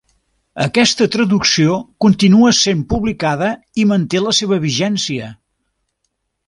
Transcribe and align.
Aquesta 0.63 1.07
traducció 1.15 1.75
continua 2.05 2.55
sent 2.61 2.81
publicada 2.95 3.53
i 3.83 3.89
manté 3.93 4.27
la 4.29 4.35
seva 4.41 4.61
vigència. 4.69 5.31